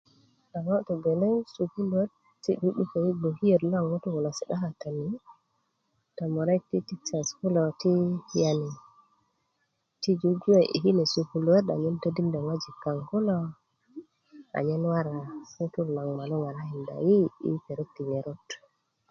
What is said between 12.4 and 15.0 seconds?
ŋojik kaŋ kulo anyen